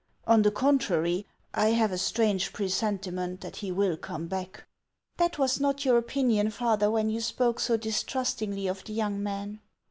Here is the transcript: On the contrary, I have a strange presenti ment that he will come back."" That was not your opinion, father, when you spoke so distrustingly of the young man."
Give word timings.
On 0.25 0.41
the 0.41 0.49
contrary, 0.49 1.27
I 1.53 1.73
have 1.73 1.91
a 1.91 1.97
strange 1.99 2.53
presenti 2.53 3.13
ment 3.13 3.41
that 3.41 3.57
he 3.57 3.71
will 3.71 3.95
come 3.97 4.25
back."" 4.27 4.63
That 5.19 5.37
was 5.37 5.59
not 5.59 5.85
your 5.85 5.99
opinion, 5.99 6.49
father, 6.49 6.89
when 6.89 7.11
you 7.11 7.21
spoke 7.21 7.59
so 7.59 7.77
distrustingly 7.77 8.65
of 8.65 8.83
the 8.83 8.93
young 8.93 9.21
man." 9.21 9.59